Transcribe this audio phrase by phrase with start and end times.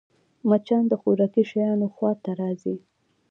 [0.49, 2.75] مچان د خوراکي شيانو خوا ته راځي